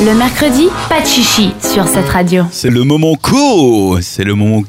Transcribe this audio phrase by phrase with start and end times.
[0.00, 2.44] Le mercredi, pas de chichi sur cette radio.
[2.52, 4.62] C'est le moment co, c'est le moment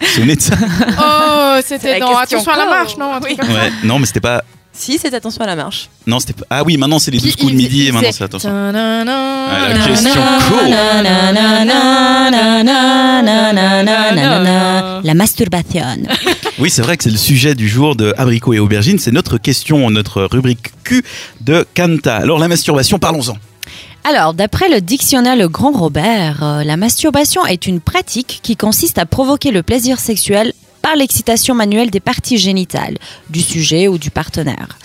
[0.00, 0.54] vous souvenez de ça
[0.98, 3.36] Oh, c'était dans Attention à la marche, non Oui.
[3.38, 4.42] Ouais, non, mais c'était pas.
[4.72, 5.88] Si, c'est attention à la marche.
[6.06, 6.44] Non, c'était pas.
[6.50, 8.50] Ah oui, maintenant c'est les 12 coups de midi et maintenant c'est attention.
[8.50, 10.10] Ah, la question
[10.48, 10.54] co.
[15.02, 15.84] La masturbation.
[16.58, 18.98] Oui, c'est vrai que c'est le sujet du jour de Abricot et Aubergine.
[18.98, 21.02] C'est notre question, notre rubrique Q
[21.40, 22.16] de Kanta.
[22.16, 23.36] Alors la masturbation, parlons-en.
[24.02, 28.96] Alors, d'après le dictionnaire Le Grand Robert, euh, la masturbation est une pratique qui consiste
[28.98, 32.96] à provoquer le plaisir sexuel par l'excitation manuelle des parties génitales
[33.28, 34.78] du sujet ou du partenaire.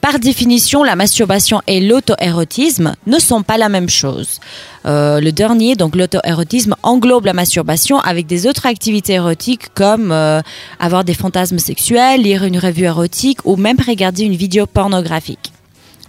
[0.00, 4.40] Par définition, la masturbation et l'auto-érotisme ne sont pas la même chose.
[4.86, 10.40] Euh, le dernier, donc l'auto-érotisme, englobe la masturbation avec des autres activités érotiques comme euh,
[10.80, 15.51] avoir des fantasmes sexuels, lire une revue érotique ou même regarder une vidéo pornographique.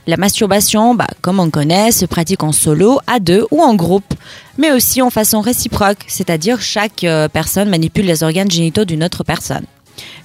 [0.06, 4.14] La masturbation, bah, comme on connaît, se pratique en solo, à deux ou en groupe,
[4.58, 9.24] mais aussi en façon réciproque, c'est-à-dire chaque euh, personne manipule les organes génitaux d'une autre
[9.24, 9.66] personne.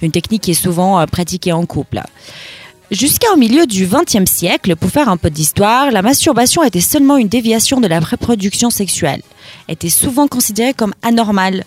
[0.01, 2.01] Une technique qui est souvent euh, pratiquée en couple.
[2.91, 7.27] Jusqu'au milieu du XXe siècle, pour faire un peu d'histoire, la masturbation était seulement une
[7.29, 9.21] déviation de la reproduction sexuelle,
[9.69, 11.63] était souvent considérée comme anormale.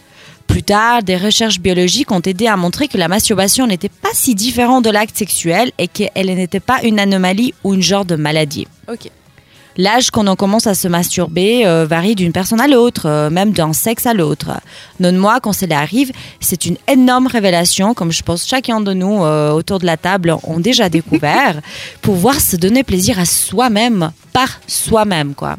[0.52, 4.34] Plus tard, des recherches biologiques ont aidé à montrer que la masturbation n'était pas si
[4.34, 8.68] différente de l'acte sexuel et qu'elle n'était pas une anomalie ou une genre de maladie.
[8.86, 9.10] Ok.
[9.78, 13.52] L'âge qu'on en commence à se masturber euh, varie d'une personne à l'autre, euh, même
[13.52, 14.50] d'un sexe à l'autre.
[15.00, 19.52] Non-moi, quand cela arrive, c'est une énorme révélation, comme je pense chacun de nous euh,
[19.52, 21.62] autour de la table ont déjà découvert,
[22.02, 25.56] pouvoir se donner plaisir à soi-même, par soi-même, quoi.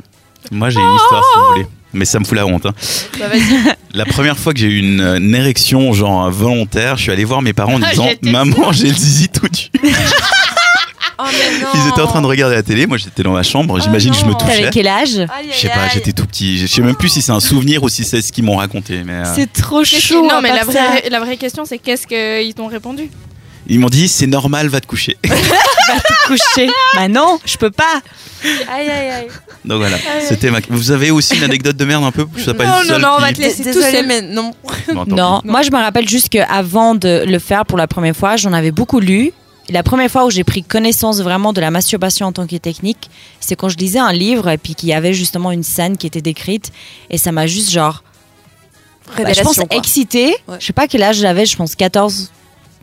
[0.52, 1.68] Moi j'ai une histoire si vous voulez.
[1.94, 2.66] Mais ça me fout la honte.
[2.66, 2.74] hein.
[3.20, 3.26] Bah.
[3.94, 7.24] La première fois que j'ai eu une, euh, une érection genre volontaire, je suis allé
[7.26, 9.92] voir mes parents en Ah, disant Maman, j'ai le zizi tout nu.
[11.20, 11.24] Oh.
[11.76, 14.18] Ils étaient en train de regarder la télé, moi j'étais dans ma chambre, j'imagine que
[14.18, 14.58] je me touchais.
[14.58, 15.10] T'avais quel âge?
[15.52, 16.58] Je sais pas, j'étais tout petit.
[16.58, 19.04] Je sais même plus si c'est un souvenir ou si c'est ce qu'ils m'ont raconté.
[19.06, 20.28] Mais euh, C'est trop chaud.
[20.28, 23.12] Non, mais la vraie, la vraie question, c'est qu'est-ce qu'ils t'ont répondu?
[23.68, 25.18] Ils m'ont dit c'est normal, va te coucher.
[25.86, 26.70] Va te coucher.
[26.96, 28.02] bah non, je peux pas.
[28.72, 29.28] Aïe, aïe, aïe.
[29.66, 29.98] Donc voilà,
[30.28, 30.60] c'était ma.
[30.70, 33.10] Vous avez aussi une anecdote de merde un peu Je suis pas Non, non, non,
[33.18, 34.08] on va qui- te laisser tout Désolée, seul.
[34.08, 34.54] mais non.
[34.94, 38.16] Bon, tant Non, moi je me rappelle juste qu'avant de le faire pour la première
[38.16, 39.34] fois, j'en avais beaucoup lu.
[39.70, 43.10] La première fois où j'ai pris connaissance vraiment de la masturbation en tant que technique,
[43.42, 46.08] c'est quand je lisais un livre et puis qu'il y avait justement une scène qui
[46.08, 46.72] était décrite
[47.10, 48.04] et ça m'a juste genre,
[49.18, 50.36] bah, je pense, excité.
[50.48, 50.58] Ouais.
[50.60, 52.32] Je sais pas quel âge j'avais, je pense 14,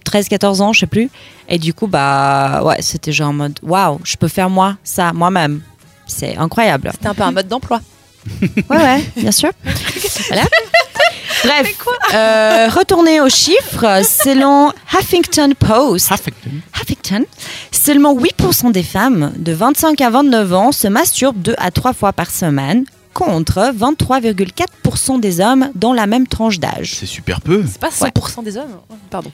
[0.04, 1.10] 13, 14 ans, je sais plus.
[1.48, 5.12] Et du coup, bah ouais, c'était genre en mode, waouh, je peux faire moi, ça,
[5.12, 5.62] moi-même.
[6.06, 6.90] C'est incroyable.
[6.92, 7.80] C'était un peu un mode d'emploi.
[8.68, 9.50] Ouais, ouais, bien sûr.
[10.28, 10.42] Voilà.
[11.42, 11.74] Bref,
[12.12, 16.12] euh, retourner aux chiffres, selon Huffington Post,
[16.74, 17.24] Huffington,
[17.72, 22.12] seulement 8% des femmes de 25 à 29 ans se masturbent 2 à 3 fois
[22.12, 22.84] par semaine,
[23.14, 26.94] contre 23,4% des hommes dans la même tranche d'âge.
[26.94, 27.64] C'est super peu.
[27.66, 28.76] C'est pas 100% des hommes.
[29.10, 29.32] Pardon.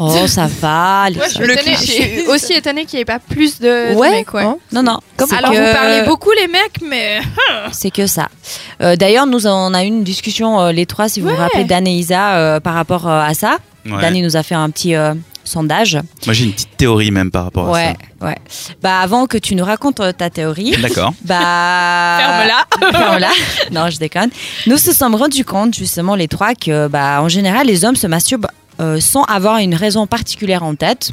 [0.00, 1.08] Oh, ça va.
[1.10, 2.18] les Ouais, je suis, Le étonnée- je cliché.
[2.20, 4.10] suis aussi étonnée qu'il n'y ait pas plus de, de Ouais.
[4.10, 4.32] mecs.
[4.34, 4.42] Ouais.
[4.44, 4.98] Hein Non, non.
[5.18, 7.20] c'est Alors, que- vous parlez beaucoup, les mecs, mais.
[7.72, 8.28] C'est que ça.
[8.82, 11.64] Euh, D'ailleurs, nous on a eu une discussion euh, les trois, si vous vous rappelez,
[11.64, 13.58] Dan et Isa, euh, par rapport euh, à ça.
[13.86, 14.00] Ouais.
[14.00, 15.98] Dan il nous a fait un petit euh, sondage.
[16.26, 18.36] Moi j'ai une petite théorie même par rapport Ouais, à ouais.
[18.82, 20.80] Bah avant que tu nous racontes ta théorie, ça.
[20.82, 21.14] D'accord.
[21.24, 22.90] bah Ferme-la.
[22.98, 23.30] Ferme-la.
[23.72, 24.30] Non, je déconne.
[24.66, 28.06] Nous se sommes rendus compte justement les trois que bah en général les hommes se
[28.06, 28.48] masturbent
[29.00, 31.12] sans avoir une raison particulière en tête.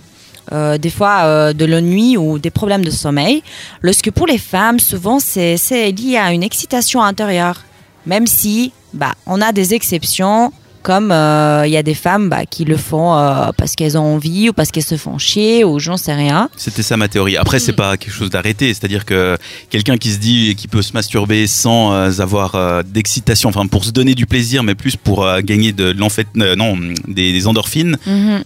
[0.53, 3.43] Euh, des fois euh, de l'ennui ou des problèmes de sommeil.
[3.81, 7.63] Lorsque pour les femmes, souvent c'est c'est lié à une excitation intérieure.
[8.05, 10.53] Même si bah, on a des exceptions,
[10.87, 14.15] comme euh, il y a des femmes bah, qui le font euh, parce qu'elles ont
[14.15, 16.49] envie ou parce qu'elles se font chier ou j'en sais rien.
[16.55, 17.35] C'était ça ma théorie.
[17.35, 17.59] Après, Mm.
[17.59, 18.73] c'est pas quelque chose d'arrêté.
[18.73, 19.37] C'est-à-dire que
[19.69, 22.55] quelqu'un qui se dit qu'il peut se masturber sans euh, avoir
[22.85, 27.33] d'excitation, enfin pour se donner du plaisir, mais plus pour gagner de l'enfait, non, des,
[27.33, 27.97] des endorphines,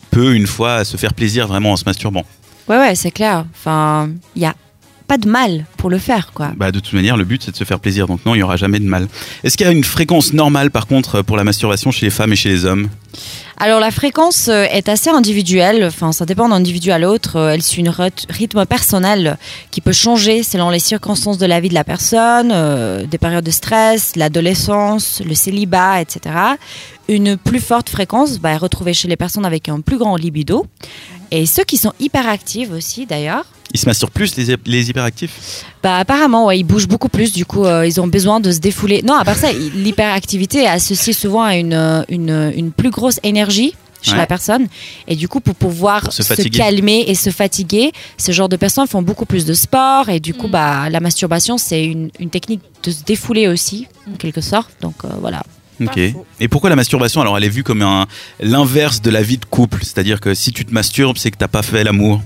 [0.10, 2.26] peut une fois se faire plaisir vraiment en se masturbant.
[2.68, 3.46] Ouais, ouais, c'est clair.
[3.54, 4.56] Enfin, il y a
[5.12, 6.54] pas de mal pour le faire, quoi.
[6.56, 8.44] Bah, de toute manière, le but c'est de se faire plaisir, donc non, il y
[8.44, 9.10] aura jamais de mal.
[9.44, 12.32] Est-ce qu'il y a une fréquence normale par contre pour la masturbation chez les femmes
[12.32, 12.88] et chez les hommes?
[13.58, 17.50] Alors la fréquence euh, est assez individuelle, enfin ça dépend d'un individu à l'autre, Euh,
[17.50, 17.94] elle suit un
[18.30, 19.38] rythme personnel
[19.70, 23.44] qui peut changer selon les circonstances de la vie de la personne, euh, des périodes
[23.44, 26.20] de stress, l'adolescence, le célibat, etc.
[27.10, 30.66] Une plus forte fréquence bah, est retrouvée chez les personnes avec un plus grand libido
[31.32, 33.46] et ceux qui sont hyperactifs aussi d'ailleurs.
[33.74, 35.64] Ils se masturbent plus les, les hyperactifs?
[35.82, 37.32] Bah apparemment, ouais, ils bougent beaucoup plus.
[37.32, 39.02] Du coup, euh, ils ont besoin de se défouler.
[39.02, 43.20] Non, à part ça, l'hyperactivité est associée souvent à une, euh, une, une plus grosse
[43.24, 44.18] énergie chez Ouais.
[44.18, 44.68] la personne.
[45.08, 48.88] Et du coup, pour pouvoir Pour se calmer et se fatiguer, ce genre de personnes
[48.88, 50.10] font beaucoup plus de sport.
[50.10, 50.52] Et du coup, Mm.
[50.52, 54.70] bah, la masturbation, c'est une, une technique de se défouler aussi, en quelque sorte.
[54.82, 55.44] Donc euh, voilà.
[55.82, 55.98] Ok.
[56.40, 58.08] Et pourquoi la masturbation Alors, elle est vue comme un
[58.40, 61.48] l'inverse de la vie de couple, c'est-à-dire que si tu te masturbes, c'est que t'as
[61.48, 62.22] pas fait l'amour.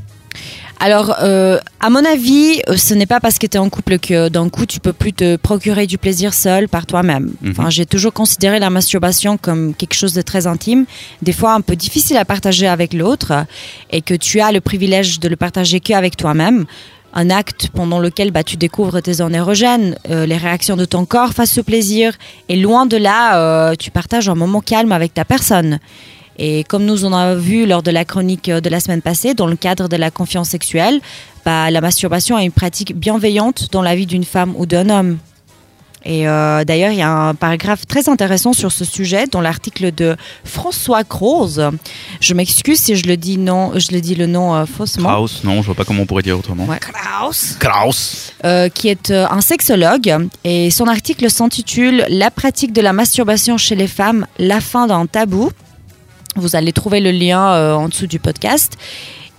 [0.80, 3.98] Alors, euh, à mon avis, euh, ce n'est pas parce que tu es en couple
[3.98, 7.32] que d'un coup, tu peux plus te procurer du plaisir seul par toi-même.
[7.42, 7.52] Mhm.
[7.52, 10.86] Enfin, j'ai toujours considéré la masturbation comme quelque chose de très intime,
[11.22, 13.46] des fois un peu difficile à partager avec l'autre,
[13.92, 16.66] et que tu as le privilège de le partager qu'avec toi-même.
[17.18, 21.06] Un acte pendant lequel bah, tu découvres tes zones érogènes, euh, les réactions de ton
[21.06, 22.14] corps face au plaisir,
[22.50, 25.80] et loin de là, euh, tu partages un moment calme avec ta personne.
[26.38, 29.34] Et comme nous en avons vu lors de la chronique euh, de la semaine passée,
[29.34, 31.00] dans le cadre de la confiance sexuelle,
[31.46, 35.18] bah, la masturbation est une pratique bienveillante dans la vie d'une femme ou d'un homme.
[36.06, 39.92] Et euh, d'ailleurs, il y a un paragraphe très intéressant sur ce sujet dans l'article
[39.94, 41.70] de François Croze.
[42.20, 45.10] Je m'excuse si je le dis non, je le dis le nom euh, faussement.
[45.10, 46.66] Kraus, non, je vois pas comment on pourrait dire autrement.
[46.66, 46.80] Ouais.
[46.80, 47.58] Kraus.
[48.46, 53.58] euh, qui est euh, un sexologue et son article s'intitule La pratique de la masturbation
[53.58, 55.50] chez les femmes, la fin d'un tabou.
[56.36, 58.78] Vous allez trouver le lien euh, en dessous du podcast.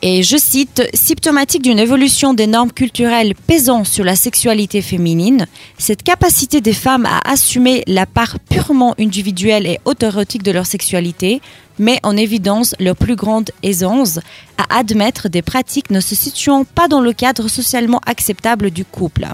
[0.08, 5.48] Et je cite, symptomatique d'une évolution des normes culturelles pesant sur la sexualité féminine,
[5.78, 11.40] cette capacité des femmes à assumer la part purement individuelle et autorotique de leur sexualité
[11.80, 14.20] met en évidence leur plus grande aisance
[14.58, 19.26] à admettre des pratiques ne se situant pas dans le cadre socialement acceptable du couple.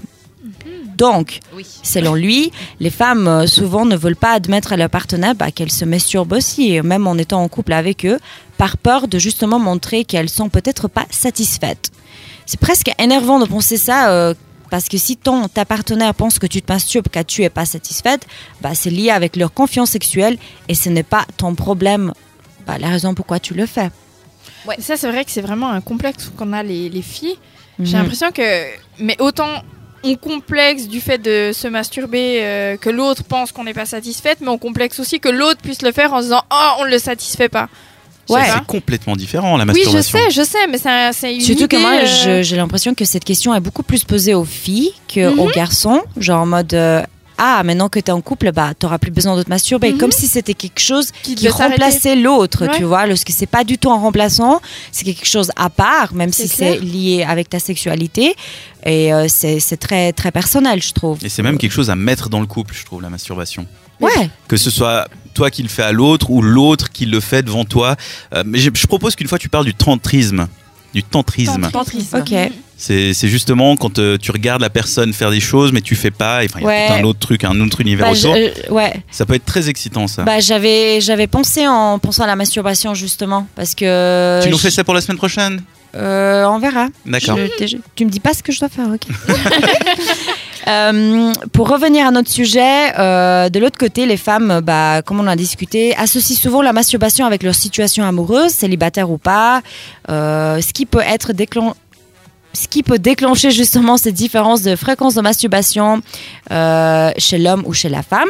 [0.97, 1.65] Donc, Oui.
[1.83, 5.71] selon lui, les femmes euh, souvent ne veulent pas admettre à leur partenaire bah, qu'elles
[5.71, 8.19] se masturbent aussi, même en étant en couple avec eux,
[8.57, 11.91] par peur de justement montrer qu'elles sont peut-être pas satisfaites.
[12.45, 14.11] C'est presque énervant de penser ça.
[14.11, 14.33] euh,
[14.69, 17.65] parce que si ton, ta partenaire pense que tu te masturbes car tu es pas
[17.65, 18.25] satisfaite,
[18.59, 20.37] bah, c'est lié avec leur confiance sexuelle
[20.67, 22.11] et ce n'est pas ton problème,
[22.65, 23.91] bah, la raison pourquoi tu le fais.
[24.79, 27.35] Ça, c'est vrai que c'est vraiment un complexe qu'on a les, les filles.
[27.79, 28.01] J'ai Mhm.
[28.03, 28.41] l'impression que.
[28.99, 29.61] Mais autant
[30.03, 34.39] on complexe du fait de se masturber euh, que l'autre pense qu'on n'est pas satisfaite,
[34.41, 36.89] mais on complexe aussi que l'autre puisse le faire en se disant Oh, on ne
[36.91, 37.69] le satisfait pas.
[38.29, 38.41] Ouais.
[38.45, 40.19] C'est complètement différent la Oui, je masturbation.
[40.19, 41.91] sais, je sais, mais c'est un- c'est une Surtout que moi,
[42.27, 45.51] euh, j'ai l'impression que cette question est beaucoup plus posée aux filles qu'aux Mhm.
[45.53, 46.01] garçons.
[46.17, 47.01] Genre en mode euh,
[47.37, 49.91] Ah, maintenant que tu es en couple, bah, tu plus besoin de te masturber.
[49.91, 49.97] Mhm.
[49.97, 52.77] Comme si c'était quelque chose Qui remplaçait l'autre, Ouais.
[52.77, 53.05] tu vois.
[53.07, 56.79] Lorsque c'est pas du tout un remplaçant, c'est quelque chose à part, même si c'est
[56.79, 58.35] lié avec ta sexualité.
[58.85, 61.17] Et euh, c'est c'est très, très personnel, je trouve.
[61.23, 63.65] Et c'est même quelque chose à mettre dans le couple, je trouve, la masturbation.
[63.99, 64.29] Ouais.
[64.47, 67.65] Que ce soit toi qui le fais à l'autre ou l'autre qui le fait devant
[67.65, 67.95] toi.
[68.33, 70.47] Euh, mais je, je propose qu'une fois tu parles du tantrisme.
[70.93, 71.69] Du tantrisme.
[71.71, 72.17] Tantrisme.
[72.17, 72.33] Ok.
[72.75, 76.41] C'est justement quand euh, tu regardes la personne faire des choses, mais tu fais pas.
[76.43, 78.35] Enfin, il y a tout un autre truc, un autre univers Bah, je- autour.
[78.35, 78.93] euh, ouais.
[79.11, 80.23] Ça peut être très excitant, ça.
[80.23, 83.47] Bah, j'avais, j'avais pensé en pensant à la masturbation, justement.
[83.55, 84.41] Parce que.
[84.43, 85.61] tu nous fais ça pour la semaine prochaine?
[85.95, 86.87] Euh, on verra.
[87.05, 87.37] D'accord.
[87.95, 89.01] Tu me dis pas ce que je dois faire, ok.
[90.65, 95.27] Euh, pour revenir à notre sujet, euh, de l'autre côté, les femmes, bah, comme on
[95.27, 99.61] a discuté, associent souvent la masturbation avec leur situation amoureuse, célibataire ou pas,
[100.07, 101.73] ce qui peut être déclen-
[102.53, 106.01] ce qui peut déclencher justement cette différence de fréquence de masturbation
[106.51, 108.29] euh, chez l'homme ou chez la femme,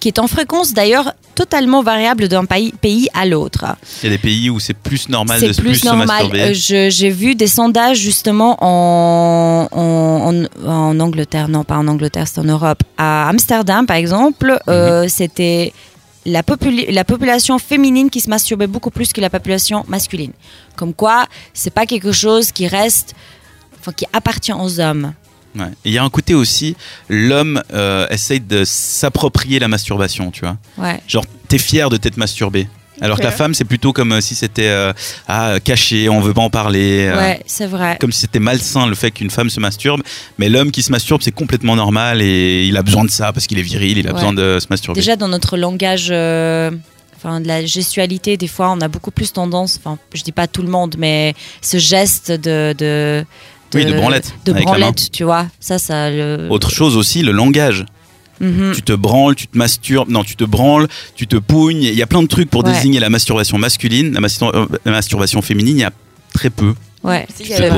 [0.00, 3.64] qui est en fréquence d'ailleurs totalement variable d'un pays, pays à l'autre.
[4.02, 6.06] Il y a des pays où c'est plus normal de se plus plus se normal.
[6.06, 6.54] masturber.
[6.72, 12.26] Euh, J'ai vu des sondages justement en, en, en- en Angleterre, non pas en Angleterre,
[12.28, 12.82] c'est en Europe.
[12.98, 14.72] À Amsterdam, par exemple, Mhm.
[14.74, 15.72] euh, c'était
[16.24, 16.42] la,
[16.88, 20.32] la population féminine qui se masturbait beaucoup plus que la population masculine.
[20.76, 23.14] Comme quoi, c'est pas quelque chose qui reste,
[23.80, 25.14] enfin, qui appartient aux hommes.
[25.54, 25.70] Ouais.
[25.84, 26.76] Il y a un côté aussi,
[27.08, 30.56] l'homme euh, essaye de s'approprier la masturbation, tu vois.
[30.78, 31.00] Ouais.
[31.06, 32.68] Genre, t'es fier de t'être masturbé.
[33.00, 34.92] Alors que la femme, c'est plutôt comme euh, si c'était euh,
[35.26, 37.06] ah, caché, on veut pas en parler.
[37.08, 37.96] euh, Ouais, c'est vrai.
[38.00, 40.02] Comme si c'était malsain le fait qu'une femme se masturbe.
[40.38, 43.46] Mais l'homme qui se masturbe, c'est complètement normal et il a besoin de ça parce
[43.46, 44.14] qu'il est viril, il a Ouais.
[44.16, 45.00] besoin de se masturber.
[45.00, 46.70] Déjà dans notre langage, euh,
[47.16, 50.46] enfin de la gestualité, des fois on a beaucoup plus tendance, enfin je dis pas
[50.46, 53.24] tout le monde, mais ce geste de de
[53.74, 56.48] Oui, de branlette, de branlette, tu vois, ça ça le.
[56.50, 57.86] Autre chose aussi, le langage.
[58.42, 58.72] Mhm.
[58.74, 61.82] Tu te branles, tu te masturbes, non, tu te branles, tu te pougnes.
[61.82, 62.72] Il y a plein de trucs pour Ouais.
[62.72, 64.12] désigner la masturbation masculine.
[64.12, 65.92] La, mastur- euh, la masturbation féminine, il y a
[66.34, 66.74] très peu.
[67.04, 67.26] Ouais.
[67.40, 67.70] Il y a le,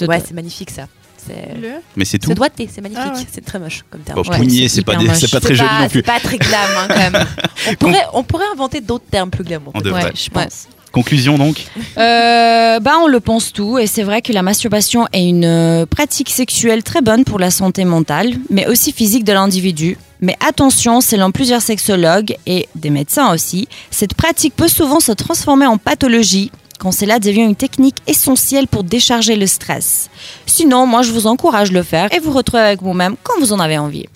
[0.00, 0.24] ouais, doites.
[0.26, 0.86] c'est magnifique ça.
[1.26, 2.30] C'est Le- Mais c'est tout.
[2.30, 2.34] se
[2.74, 3.04] c'est magnifique.
[3.06, 3.26] Ah ouais.
[3.30, 4.22] C'est très moche comme terme.
[4.22, 5.98] Bon, Ouais, pougner, c'est c'est pas, des- pas C'est très joli pas- non plus.
[5.98, 7.26] C'est pas très glam hein, quand même.
[7.68, 9.72] On pourrait, on pourrait inventer d'autres termes plus glamour.
[9.74, 10.04] On devrait.
[10.04, 10.66] Ouais, je pense.
[10.92, 11.66] Conclusion donc
[11.98, 15.86] Euh, bah, on le pense tout, et c'est vrai que la masturbation est une euh,
[15.86, 19.96] pratique sexuelle très bonne pour la santé mentale, mais aussi physique de l'individu.
[20.20, 25.66] Mais attention, selon plusieurs sexologues et des médecins aussi, cette pratique peut souvent se transformer
[25.66, 30.08] en pathologie quand cela devient une technique essentielle pour décharger le stress.
[30.46, 33.52] Sinon, moi je vous encourage de le faire et vous retrouver avec vous-même quand vous
[33.52, 34.06] en avez envie.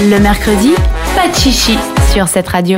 [0.00, 0.70] Le mercredi,
[1.16, 1.76] pas de chichi
[2.12, 2.74] sur cette radio.